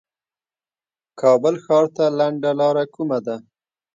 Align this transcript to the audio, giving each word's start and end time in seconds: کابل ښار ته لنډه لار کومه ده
کابل 1.19 1.55
ښار 1.63 1.85
ته 1.95 2.05
لنډه 2.19 2.51
لار 2.59 2.75
کومه 2.95 3.19
ده 3.25 3.35